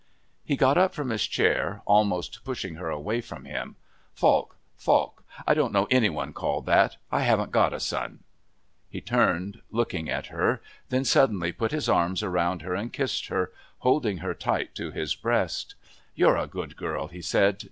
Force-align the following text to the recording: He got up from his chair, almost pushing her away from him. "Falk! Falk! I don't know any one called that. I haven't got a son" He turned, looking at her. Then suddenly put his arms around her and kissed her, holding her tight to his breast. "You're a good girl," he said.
He 0.43 0.55
got 0.55 0.79
up 0.79 0.95
from 0.95 1.11
his 1.11 1.27
chair, 1.27 1.83
almost 1.85 2.43
pushing 2.43 2.73
her 2.77 2.89
away 2.89 3.21
from 3.21 3.45
him. 3.45 3.75
"Falk! 4.15 4.57
Falk! 4.75 5.23
I 5.45 5.53
don't 5.53 5.71
know 5.71 5.85
any 5.91 6.09
one 6.09 6.33
called 6.33 6.65
that. 6.65 6.97
I 7.11 7.21
haven't 7.21 7.51
got 7.51 7.71
a 7.71 7.79
son" 7.79 8.23
He 8.89 8.99
turned, 8.99 9.61
looking 9.69 10.09
at 10.09 10.33
her. 10.33 10.59
Then 10.89 11.05
suddenly 11.05 11.51
put 11.51 11.71
his 11.71 11.87
arms 11.87 12.23
around 12.23 12.63
her 12.63 12.73
and 12.73 12.91
kissed 12.91 13.27
her, 13.27 13.51
holding 13.77 14.17
her 14.25 14.33
tight 14.33 14.73
to 14.73 14.89
his 14.89 15.13
breast. 15.13 15.75
"You're 16.15 16.35
a 16.37 16.47
good 16.47 16.75
girl," 16.77 17.05
he 17.07 17.21
said. 17.21 17.59